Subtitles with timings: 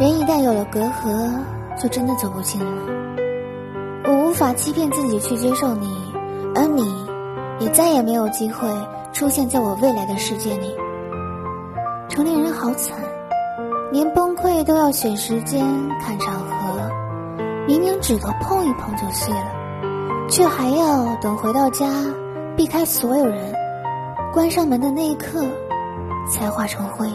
[0.00, 1.30] 人一旦有了隔阂
[1.78, 2.82] 就真的走不近了。
[4.06, 5.86] 我无法欺骗自己去接受你
[6.54, 7.06] 而你
[7.58, 8.66] 也再也没有机会
[9.12, 10.74] 出现在我未来的世界里。
[12.08, 12.98] 成年人好惨
[13.92, 15.62] 连崩溃都要选时间
[16.00, 16.90] 看场合。
[17.68, 19.52] 明明指头碰一碰就碎了
[20.30, 21.86] 却还要等回到家
[22.56, 23.54] 避开所有人
[24.32, 25.44] 关上门的那一刻
[26.30, 27.06] 才化成灰。